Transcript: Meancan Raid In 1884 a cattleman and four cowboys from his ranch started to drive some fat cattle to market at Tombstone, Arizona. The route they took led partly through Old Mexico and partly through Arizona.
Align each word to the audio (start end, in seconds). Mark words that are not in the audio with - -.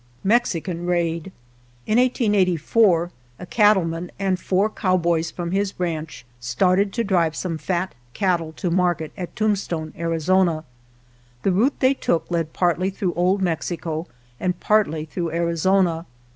Meancan 0.25 0.87
Raid 0.87 1.31
In 1.85 1.99
1884 1.99 3.11
a 3.37 3.45
cattleman 3.45 4.09
and 4.17 4.39
four 4.39 4.67
cowboys 4.67 5.29
from 5.29 5.51
his 5.51 5.75
ranch 5.79 6.25
started 6.39 6.91
to 6.93 7.03
drive 7.03 7.35
some 7.35 7.59
fat 7.59 7.93
cattle 8.15 8.51
to 8.53 8.71
market 8.71 9.11
at 9.15 9.35
Tombstone, 9.35 9.93
Arizona. 9.95 10.63
The 11.43 11.51
route 11.51 11.79
they 11.81 11.93
took 11.93 12.31
led 12.31 12.51
partly 12.51 12.89
through 12.89 13.13
Old 13.13 13.43
Mexico 13.43 14.07
and 14.39 14.59
partly 14.59 15.05
through 15.05 15.33
Arizona. 15.33 16.07